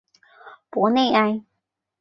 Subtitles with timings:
[0.71, 1.43] 博内埃。